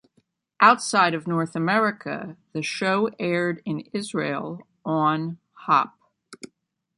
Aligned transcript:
Outside 0.59 1.13
of 1.13 1.27
North 1.27 1.55
America, 1.55 2.35
the 2.53 2.63
show 2.63 3.11
aired 3.19 3.61
in 3.65 3.81
Israel 3.93 4.65
on 4.83 5.37
Hop! 5.67 5.93